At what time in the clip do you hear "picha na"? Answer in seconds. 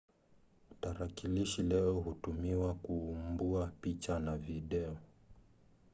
3.81-4.37